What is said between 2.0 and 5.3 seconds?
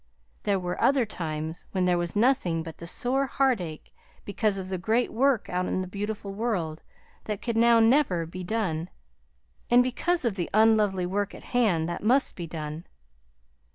nothing but the sore heartache because of the great